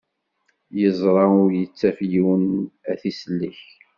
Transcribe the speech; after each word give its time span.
Yeẓra 0.79 1.25
ur 1.41 1.51
yettaf 1.59 1.97
yiwen 2.11 2.45
ad 2.91 2.97
t-isellek. 3.01 3.59